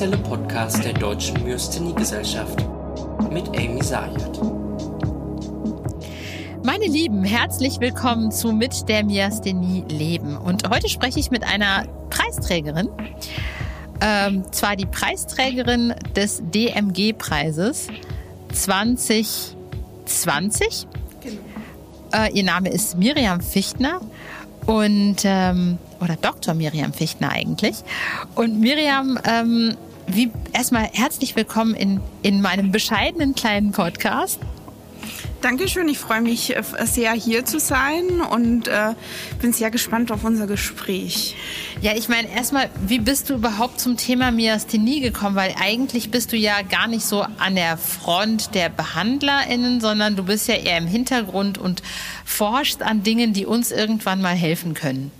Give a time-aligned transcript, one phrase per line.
[0.00, 2.64] offizielle Podcast der Deutschen Myasthenie-Gesellschaft
[3.30, 4.40] mit Amy Sayat.
[6.64, 10.38] Meine Lieben, herzlich willkommen zu Mit der Myasthenie leben.
[10.38, 12.88] Und heute spreche ich mit einer Preisträgerin,
[14.00, 17.88] ähm, zwar die Preisträgerin des DMG-Preises
[18.54, 20.86] 2020.
[21.20, 21.36] Genau.
[22.14, 24.00] Äh, ihr Name ist Miriam Fichtner
[24.64, 26.54] und ähm, oder Dr.
[26.54, 27.76] Miriam Fichtner eigentlich.
[28.34, 29.76] Und Miriam, ähm,
[30.14, 34.40] wie erstmal herzlich willkommen in, in meinem bescheidenen kleinen Podcast.
[35.40, 38.94] Dankeschön, ich freue mich äh, sehr hier zu sein und äh,
[39.40, 41.34] bin sehr gespannt auf unser Gespräch.
[41.80, 45.36] Ja, ich meine erstmal, wie bist du überhaupt zum Thema Myasthenie gekommen?
[45.36, 50.24] Weil eigentlich bist du ja gar nicht so an der Front der BehandlerInnen, sondern du
[50.24, 51.82] bist ja eher im Hintergrund und
[52.26, 55.10] forschst an Dingen, die uns irgendwann mal helfen können.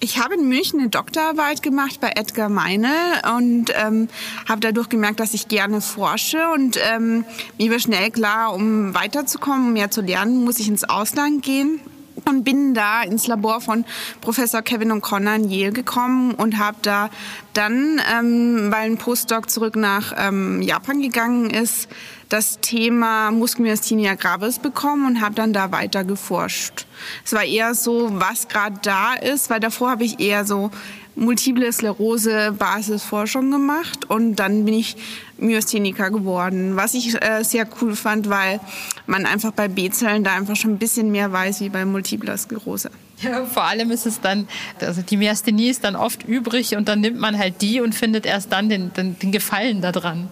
[0.00, 2.88] Ich habe in München eine Doktorarbeit gemacht bei Edgar Meine
[3.36, 4.08] und ähm,
[4.48, 7.24] habe dadurch gemerkt, dass ich gerne forsche und ähm,
[7.58, 11.80] mir war schnell klar, um weiterzukommen, um mehr zu lernen, muss ich ins Ausland gehen
[12.26, 13.84] und bin da ins Labor von
[14.20, 17.10] Professor Kevin O'Connor in Yale gekommen und habe da
[17.54, 21.88] dann, ähm, weil ein Postdoc zurück nach ähm, Japan gegangen ist,
[22.28, 26.86] das Thema Muskelmyasthenia gravis bekommen und habe dann da weiter geforscht.
[27.24, 30.70] Es war eher so, was gerade da ist, weil davor habe ich eher so
[31.14, 34.96] multiple Sklerose Basisforschung gemacht und dann bin ich
[35.38, 38.60] Myastheniker geworden, was ich äh, sehr cool fand, weil
[39.06, 42.90] man einfach bei B-Zellen da einfach schon ein bisschen mehr weiß wie bei multipler Sklerose.
[43.20, 44.46] Ja, vor allem ist es dann,
[44.80, 48.26] also die Myasthenie ist dann oft übrig und dann nimmt man halt die und findet
[48.26, 50.30] erst dann den, den, den Gefallen daran.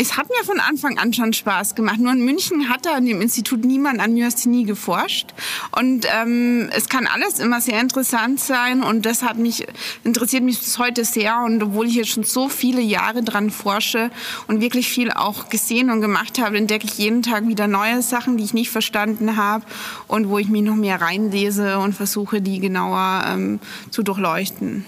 [0.00, 1.98] Es hat mir von Anfang an schon Spaß gemacht.
[1.98, 5.34] Nur in München hat da an dem Institut niemand an Myasthenie geforscht.
[5.76, 8.84] Und ähm, es kann alles immer sehr interessant sein.
[8.84, 9.66] Und das hat mich,
[10.04, 11.40] interessiert mich bis heute sehr.
[11.44, 14.12] Und obwohl ich jetzt schon so viele Jahre dran forsche
[14.46, 18.36] und wirklich viel auch gesehen und gemacht habe, entdecke ich jeden Tag wieder neue Sachen,
[18.36, 19.64] die ich nicht verstanden habe
[20.06, 23.58] und wo ich mich noch mehr reinlese und versuche, die genauer ähm,
[23.90, 24.84] zu durchleuchten.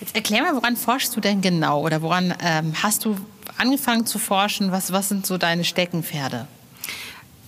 [0.00, 3.16] Jetzt erklär mal, woran forschst du denn genau oder woran ähm, hast du
[3.58, 4.72] angefangen zu forschen?
[4.72, 6.46] Was, was sind so deine Steckenpferde?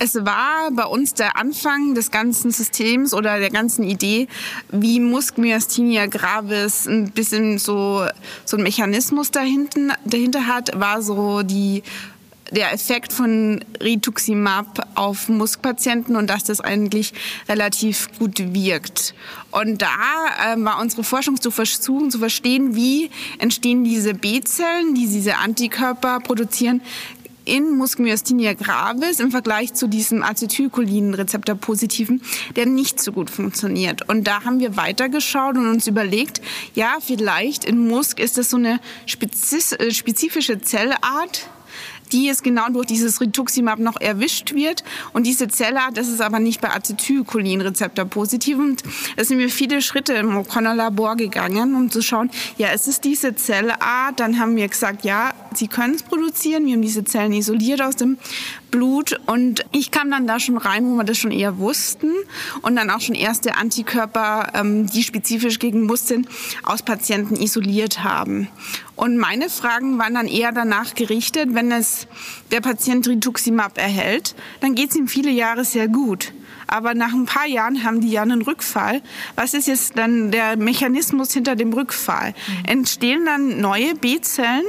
[0.03, 4.27] Es war bei uns der Anfang des ganzen Systems oder der ganzen Idee,
[4.71, 8.07] wie Muskelmyasthenia gravis ein bisschen so,
[8.43, 11.83] so ein Mechanismus dahinten, dahinter hat, war so die
[12.51, 17.13] der Effekt von Rituximab auf Muskpatienten und dass das eigentlich
[17.49, 19.13] relativ gut wirkt.
[19.51, 23.09] Und da äh, war unsere Forschung zu versuchen, zu verstehen, wie
[23.39, 26.81] entstehen diese B-Zellen, die diese Antikörper produzieren,
[27.45, 32.21] in Muskelmyasthenia gravis im Vergleich zu diesem Acetylcholin-Rezeptor positiven,
[32.55, 34.07] der nicht so gut funktioniert.
[34.07, 36.41] Und da haben wir weitergeschaut und uns überlegt,
[36.75, 38.79] ja, vielleicht in Musk ist das so eine
[39.19, 41.49] äh, spezifische Zellart,
[42.11, 44.83] die es genau durch dieses Rituximab noch erwischt wird.
[45.13, 48.57] Und diese Zellart, das ist aber nicht bei Acetylcholinrezeptor positiv.
[48.57, 48.83] Und
[49.17, 53.35] da sind wir viele Schritte im O'Connor-Labor gegangen, um zu schauen, ja, ist es diese
[53.35, 54.19] Zellart?
[54.19, 56.65] Dann haben wir gesagt, ja, sie können es produzieren.
[56.65, 58.17] Wir haben diese Zellen isoliert aus dem
[58.69, 62.11] Blut und ich kam dann da schon rein, wo wir das schon eher wussten
[62.61, 66.27] und dann auch schon erste Antikörper, ähm, die spezifisch gegen Muskeln
[66.63, 68.47] aus Patienten isoliert haben.
[68.95, 72.07] Und meine Fragen waren dann eher danach gerichtet, wenn es
[72.51, 76.33] der Patient Rituximab erhält, dann geht es ihm viele Jahre sehr gut.
[76.67, 79.01] Aber nach ein paar Jahren haben die ja einen Rückfall.
[79.35, 82.29] Was ist jetzt dann der Mechanismus hinter dem Rückfall?
[82.29, 82.65] Mhm.
[82.65, 84.63] Entstehen dann neue B-Zellen?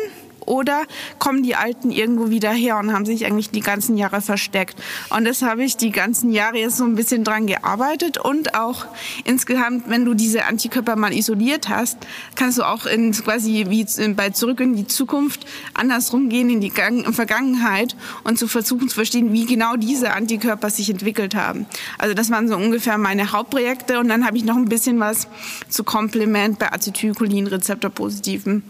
[0.47, 0.84] Oder
[1.19, 4.76] kommen die Alten irgendwo wieder her und haben sich eigentlich die ganzen Jahre versteckt.
[5.10, 8.86] Und das habe ich die ganzen Jahre jetzt so ein bisschen dran gearbeitet und auch
[9.25, 11.98] insgesamt, wenn du diese Antikörper mal isoliert hast,
[12.34, 16.71] kannst du auch in quasi wie bei Zurück in die Zukunft andersrum gehen in die
[16.71, 21.66] Gang Vergangenheit und zu versuchen zu verstehen, wie genau diese Antikörper sich entwickelt haben.
[21.98, 25.28] Also das waren so ungefähr meine Hauptprojekte und dann habe ich noch ein bisschen was
[25.68, 28.62] zu Komplement bei Acetylcholinrezeptor-positiven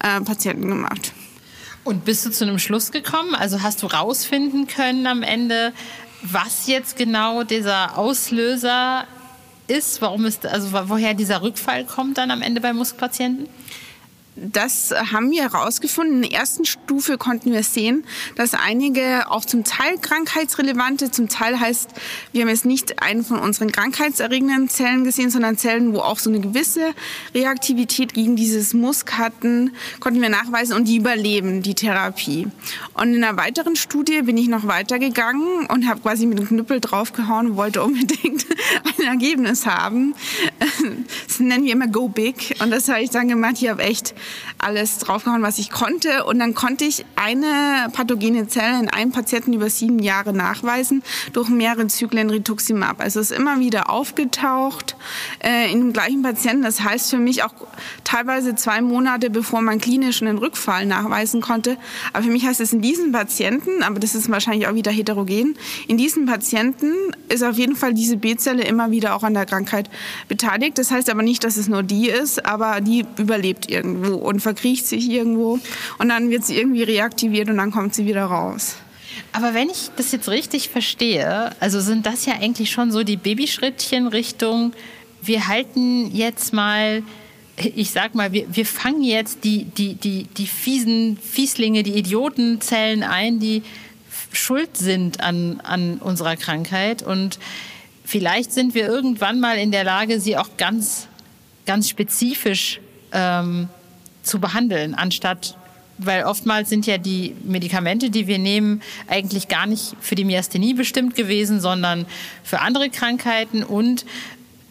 [0.00, 1.12] äh, Patienten gemacht.
[1.84, 3.34] Und bist du zu einem Schluss gekommen?
[3.34, 5.72] Also hast du rausfinden können am Ende,
[6.22, 9.04] was jetzt genau dieser Auslöser
[9.66, 13.48] ist, warum ist, also woher dieser Rückfall kommt dann am Ende bei Muskelpatienten?
[14.34, 16.22] Das haben wir herausgefunden.
[16.22, 21.60] In der ersten Stufe konnten wir sehen, dass einige auch zum Teil krankheitsrelevante, zum Teil
[21.60, 21.90] heißt,
[22.32, 26.30] wir haben jetzt nicht einen von unseren krankheitserregenden Zellen gesehen, sondern Zellen, wo auch so
[26.30, 26.94] eine gewisse
[27.34, 32.48] Reaktivität gegen dieses Musk hatten, konnten wir nachweisen und die überleben die Therapie.
[32.94, 36.80] Und in einer weiteren Studie bin ich noch weitergegangen und habe quasi mit dem Knüppel
[36.80, 38.46] draufgehauen und wollte unbedingt
[38.98, 40.14] ein Ergebnis haben.
[41.26, 42.56] Das nennen wir immer Go Big.
[42.60, 43.54] Und das habe ich dann gemacht.
[43.60, 44.14] Ich habe echt
[44.58, 46.24] alles draufgehauen, was ich konnte.
[46.24, 51.02] Und dann konnte ich eine pathogene Zelle in einem Patienten über sieben Jahre nachweisen
[51.32, 53.00] durch mehrere Zyklen Rituximab.
[53.00, 54.96] Also es ist immer wieder aufgetaucht
[55.44, 56.62] äh, in dem gleichen Patienten.
[56.62, 57.54] Das heißt für mich auch
[58.04, 61.76] teilweise zwei Monate, bevor man klinisch einen Rückfall nachweisen konnte.
[62.12, 65.56] Aber für mich heißt es in diesen Patienten, aber das ist wahrscheinlich auch wieder heterogen,
[65.88, 66.92] in diesen Patienten
[67.28, 69.90] ist auf jeden Fall diese B-Zelle immer wieder auch an der Krankheit
[70.28, 70.78] beteiligt.
[70.78, 74.86] Das heißt aber nicht, dass es nur die ist, aber die überlebt irgendwo und verkriecht
[74.86, 75.58] sich irgendwo
[75.98, 78.76] und dann wird sie irgendwie reaktiviert und dann kommt sie wieder raus.
[79.32, 83.16] Aber wenn ich das jetzt richtig verstehe, also sind das ja eigentlich schon so die
[83.16, 84.72] Babyschrittchen Richtung,
[85.22, 87.02] wir halten jetzt mal
[87.56, 93.02] ich sag mal, wir, wir fangen jetzt die, die, die, die fiesen Fieslinge, die Idiotenzellen
[93.02, 93.62] ein, die
[94.32, 97.02] schuld sind an, an unserer Krankheit.
[97.02, 97.38] Und
[98.04, 101.08] vielleicht sind wir irgendwann mal in der Lage, sie auch ganz,
[101.66, 102.80] ganz spezifisch
[103.12, 103.68] ähm,
[104.22, 105.56] zu behandeln, anstatt
[105.98, 110.74] weil oftmals sind ja die Medikamente, die wir nehmen, eigentlich gar nicht für die Myasthenie
[110.74, 112.06] bestimmt gewesen, sondern
[112.42, 114.04] für andere Krankheiten und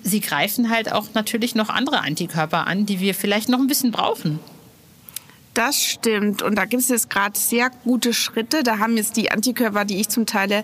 [0.03, 3.91] sie greifen halt auch natürlich noch andere Antikörper an, die wir vielleicht noch ein bisschen
[3.91, 4.39] brauchen.
[5.53, 6.41] Das stimmt.
[6.43, 8.63] Und da gibt es jetzt gerade sehr gute Schritte.
[8.63, 10.63] Da haben jetzt die Antikörper, die ich zum Teil,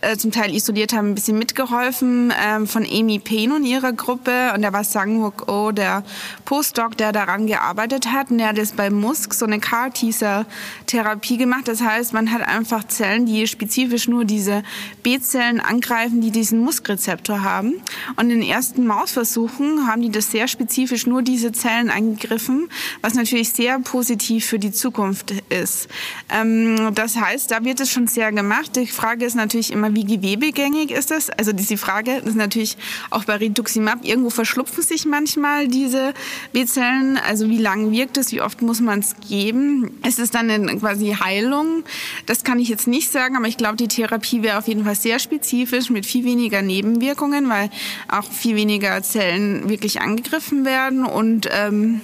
[0.00, 4.52] äh, zum Teil isoliert habe, ein bisschen mitgeholfen ähm, von Amy Payne und ihrer Gruppe.
[4.54, 6.02] Und da war Sangwook Oh, der
[6.46, 8.30] Postdoc, der daran gearbeitet hat.
[8.30, 11.68] Und der hat jetzt bei Musk so eine CAR-Teaser-Therapie gemacht.
[11.68, 14.62] Das heißt, man hat einfach Zellen, die spezifisch nur diese
[15.02, 17.74] B-Zellen angreifen, die diesen Muskrezeptor haben.
[18.16, 22.70] Und in den ersten Mausversuchen haben die das sehr spezifisch nur diese Zellen angegriffen,
[23.02, 25.88] was natürlich sehr positiv positiv für die Zukunft ist.
[26.30, 28.76] Ähm, das heißt, da wird es schon sehr gemacht.
[28.76, 31.28] Die Frage ist natürlich immer, wie gewebegängig ist das?
[31.30, 32.76] Also diese Frage ist natürlich
[33.10, 36.14] auch bei Rituximab, irgendwo verschlupfen sich manchmal diese
[36.52, 37.18] B-Zellen.
[37.18, 38.32] Also wie lange wirkt es?
[38.32, 39.98] Wie oft muss man es geben?
[40.06, 41.82] Ist es dann eine quasi Heilung?
[42.26, 44.94] Das kann ich jetzt nicht sagen, aber ich glaube, die Therapie wäre auf jeden Fall
[44.94, 47.70] sehr spezifisch mit viel weniger Nebenwirkungen, weil
[48.08, 52.02] auch viel weniger Zellen wirklich angegriffen werden und ähm,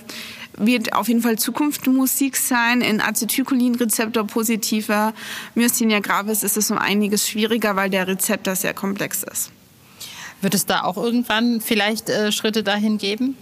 [0.58, 2.80] wird auf jeden Fall Zukunftsmusik sein.
[2.80, 5.14] In Acetylcholinrezeptor positiver
[5.54, 9.50] Myasthenia gravis ist es um einiges schwieriger, weil der Rezeptor sehr komplex ist.
[10.40, 13.36] Wird es da auch irgendwann vielleicht äh, Schritte dahin geben?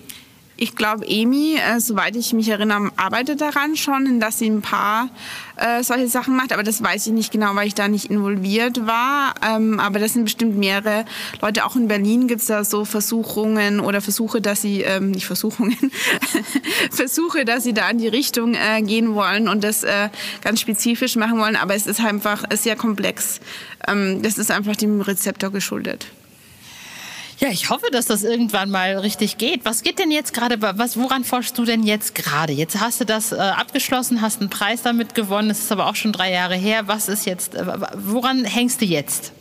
[0.58, 5.10] Ich glaube, Emi, äh, soweit ich mich erinnere, arbeitet daran schon, dass sie ein paar
[5.56, 6.54] äh, solche Sachen macht.
[6.54, 9.34] Aber das weiß ich nicht genau, weil ich da nicht involviert war.
[9.46, 11.04] Ähm, aber das sind bestimmt mehrere
[11.42, 11.66] Leute.
[11.66, 15.76] Auch in Berlin gibt es da so Versuchungen oder Versuche, dass sie, ähm, nicht Versuchungen,
[16.90, 20.08] Versuche, dass sie da in die Richtung äh, gehen wollen und das äh,
[20.42, 21.56] ganz spezifisch machen wollen.
[21.56, 23.40] Aber es ist einfach sehr komplex.
[23.86, 26.06] Ähm, das ist einfach dem Rezeptor geschuldet.
[27.38, 29.64] Ja, ich hoffe, dass das irgendwann mal richtig geht.
[29.64, 32.54] Was geht denn jetzt gerade, was, woran forschst du denn jetzt gerade?
[32.54, 35.96] Jetzt hast du das äh, abgeschlossen, hast einen Preis damit gewonnen, es ist aber auch
[35.96, 36.88] schon drei Jahre her.
[36.88, 39.32] Was ist jetzt, äh, woran hängst du jetzt?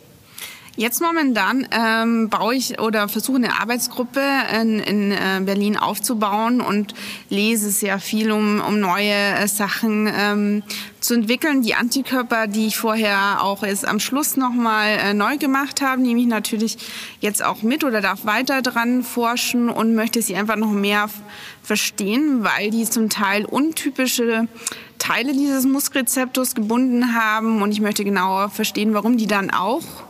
[0.78, 4.20] Jetzt momentan ähm, baue ich oder versuche eine Arbeitsgruppe
[4.60, 6.92] in, in äh, Berlin aufzubauen und
[7.30, 10.62] lese sehr viel, um, um neue äh, Sachen ähm,
[11.00, 11.62] zu entwickeln.
[11.62, 16.20] Die Antikörper, die ich vorher auch jetzt am Schluss nochmal äh, neu gemacht habe, nehme
[16.20, 16.76] ich natürlich
[17.20, 21.08] jetzt auch mit oder darf weiter dran forschen und möchte sie einfach noch mehr
[21.62, 24.46] verstehen, weil die zum Teil untypische
[24.98, 30.05] Teile dieses Muskrezeptors gebunden haben und ich möchte genauer verstehen, warum die dann auch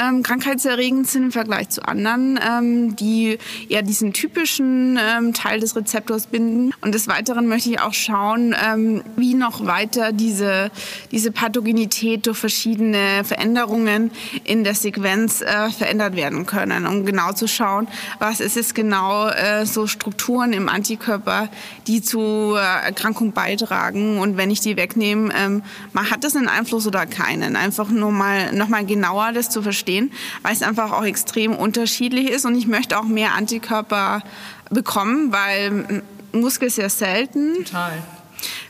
[0.00, 3.38] ähm, krankheitserregend sind im Vergleich zu anderen, ähm, die
[3.68, 6.72] eher diesen typischen ähm, Teil des Rezeptors binden.
[6.80, 10.70] Und des Weiteren möchte ich auch schauen, ähm, wie noch weiter diese,
[11.10, 14.10] diese Pathogenität durch verschiedene Veränderungen
[14.44, 17.86] in der Sequenz äh, verändert werden können, um genau zu schauen,
[18.18, 21.48] was ist es genau äh, so Strukturen im Antikörper,
[21.86, 24.18] die zu äh, Erkrankung beitragen.
[24.18, 25.62] Und wenn ich die wegnehme, ähm,
[25.94, 27.54] hat das einen Einfluss oder keinen?
[27.56, 31.54] Einfach nur mal noch mal genauer das zu verstehen verstehen, weil es einfach auch extrem
[31.54, 34.22] unterschiedlich ist und ich möchte auch mehr Antikörper
[34.70, 37.64] bekommen, weil Muskel ist sehr selten.
[37.64, 37.92] Total.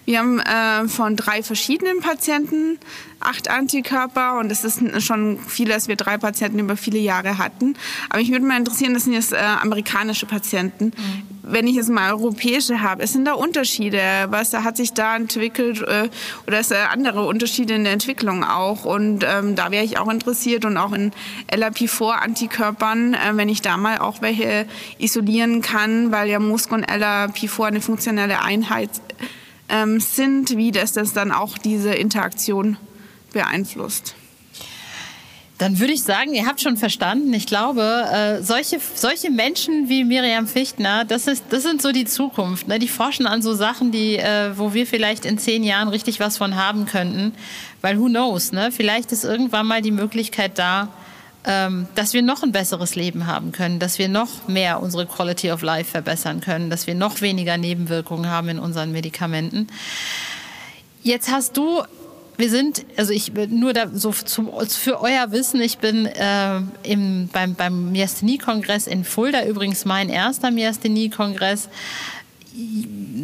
[0.04, 2.78] Wir haben äh, von drei verschiedenen Patienten
[3.20, 7.74] acht Antikörper und das ist schon viel, dass wir drei Patienten über viele Jahre hatten.
[8.08, 10.86] Aber mich würde mal interessieren, das sind jetzt äh, amerikanische Patienten.
[10.86, 11.22] Mhm.
[11.42, 14.00] Wenn ich jetzt mal europäische habe, es sind da Unterschiede.
[14.28, 16.08] Was hat sich da entwickelt äh,
[16.46, 18.84] oder es äh, andere Unterschiede in der Entwicklung auch?
[18.84, 21.12] Und ähm, da wäre ich auch interessiert und auch in
[21.52, 24.66] LRP4-Antikörpern, äh, wenn ich da mal auch welche
[24.98, 28.90] isolieren kann, weil ja Musk und LRP4 eine funktionelle Einheit
[29.70, 32.76] ähm, sind, wie das, das dann auch diese Interaktion
[33.32, 34.14] beeinflusst.
[35.60, 37.34] Dann würde ich sagen, ihr habt schon verstanden.
[37.34, 42.06] Ich glaube, äh, solche, solche Menschen wie Miriam Fichtner, das, ist, das sind so die
[42.06, 42.66] Zukunft.
[42.66, 42.78] Ne?
[42.78, 46.38] Die forschen an so Sachen, die, äh, wo wir vielleicht in zehn Jahren richtig was
[46.38, 47.34] von haben könnten.
[47.82, 48.72] Weil who knows, ne?
[48.72, 50.88] vielleicht ist irgendwann mal die Möglichkeit da,
[51.42, 55.62] dass wir noch ein besseres Leben haben können, dass wir noch mehr unsere Quality of
[55.62, 59.68] Life verbessern können, dass wir noch weniger Nebenwirkungen haben in unseren Medikamenten.
[61.02, 61.82] Jetzt hast du
[62.40, 67.28] wir sind, also ich nur da so zum, für euer Wissen, ich bin äh, im,
[67.30, 71.68] beim, beim Myasthenie-Kongress in Fulda, übrigens mein erster Myasthenie-Kongress.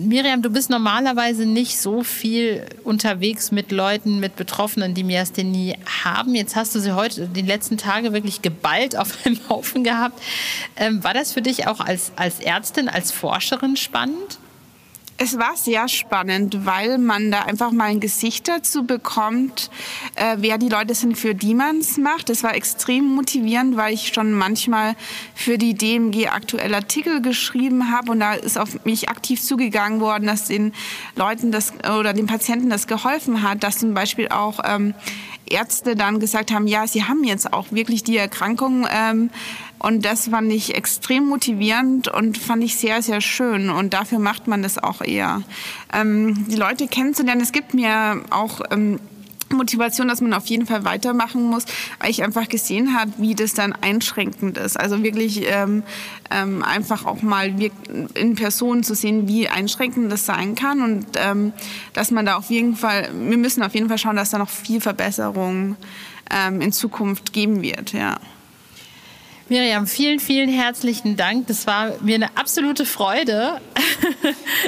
[0.07, 6.35] Miriam, du bist normalerweise nicht so viel unterwegs mit Leuten, mit Betroffenen, die Myasthenie haben.
[6.35, 10.23] Jetzt hast du sie heute, die letzten Tage wirklich geballt auf einem Haufen gehabt.
[10.77, 14.39] Ähm, war das für dich auch als, als Ärztin, als Forscherin spannend?
[15.19, 19.71] Es war sehr spannend, weil man da einfach mal ein Gesicht dazu bekommt,
[20.15, 22.29] äh, wer die Leute sind, für die man es macht.
[22.29, 24.95] Das war extrem motivierend, weil ich schon manchmal
[25.35, 30.27] für die DMG aktuell Artikel geschrieben habe und da ist auf mich aktiv zugegangen worden,
[30.27, 30.75] dass den
[31.15, 34.93] Leuten das oder den Patienten das geholfen hat, dass zum Beispiel auch ähm,
[35.49, 38.87] Ärzte dann gesagt haben, ja, sie haben jetzt auch wirklich die Erkrankung.
[38.91, 39.31] Ähm,
[39.78, 43.71] und das fand ich extrem motivierend und fand ich sehr, sehr schön.
[43.71, 45.42] Und dafür macht man das auch eher.
[45.92, 48.61] Ähm, die Leute kennenzulernen, es gibt mir auch...
[48.71, 48.99] Ähm,
[49.50, 51.64] Motivation, dass man auf jeden Fall weitermachen muss,
[52.00, 54.78] weil ich einfach gesehen habe, wie das dann einschränkend ist.
[54.78, 55.83] Also wirklich ähm,
[56.30, 57.54] ähm, einfach auch mal
[58.14, 61.52] in Person zu sehen, wie einschränkend das sein kann und ähm,
[61.92, 64.50] dass man da auf jeden Fall, wir müssen auf jeden Fall schauen, dass da noch
[64.50, 65.76] viel Verbesserung
[66.30, 67.92] ähm, in Zukunft geben wird.
[67.92, 68.18] Ja.
[69.49, 71.47] Miriam, vielen, vielen herzlichen Dank.
[71.47, 73.61] Das war mir eine absolute Freude.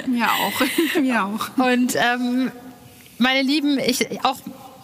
[0.07, 0.61] Mir auch.
[1.01, 1.49] mir auch.
[1.59, 2.53] Und ähm,
[3.19, 4.37] meine Lieben, ich auch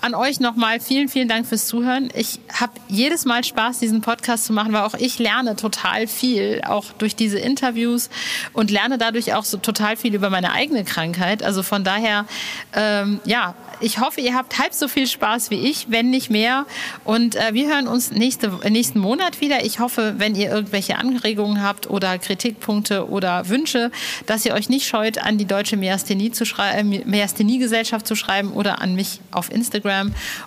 [0.05, 2.11] an euch nochmal vielen, vielen Dank fürs Zuhören.
[2.15, 6.61] Ich habe jedes Mal Spaß, diesen Podcast zu machen, weil auch ich lerne total viel,
[6.67, 8.11] auch durch diese Interviews
[8.53, 11.43] und lerne dadurch auch so total viel über meine eigene Krankheit.
[11.43, 12.27] Also von daher,
[12.75, 16.67] ähm, ja, ich hoffe, ihr habt halb so viel Spaß wie ich, wenn nicht mehr.
[17.05, 19.65] Und äh, wir hören uns nächste, nächsten Monat wieder.
[19.65, 23.91] Ich hoffe, wenn ihr irgendwelche Anregungen habt oder Kritikpunkte oder Wünsche,
[24.27, 29.51] dass ihr euch nicht scheut, an die Deutsche Myasthenie-Gesellschaft zu schreiben oder an mich auf
[29.51, 29.94] Instagram.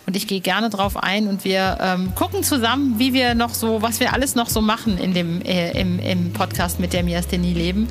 [0.06, 3.82] Und ich gehe gerne drauf ein und wir ähm, gucken zusammen, wie wir noch so,
[3.82, 7.54] was wir alles noch so machen in dem, äh, im, im Podcast mit der Myasthenie
[7.54, 7.88] leben.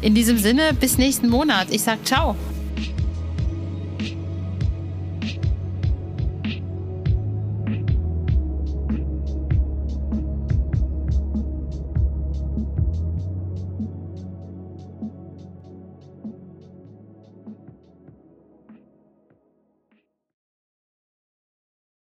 [0.00, 1.68] In diesem Sinne, bis nächsten Monat.
[1.70, 2.36] Ich sage ciao.